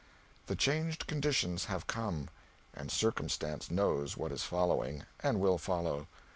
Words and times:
The 0.47 0.55
changed 0.55 1.05
conditions 1.05 1.65
have 1.65 1.85
come, 1.85 2.31
and 2.73 2.89
Circumstance 2.91 3.69
knows 3.69 4.17
what 4.17 4.31
is 4.31 4.41
following, 4.41 5.03
and 5.19 5.39
will 5.39 5.59
follow. 5.59 6.07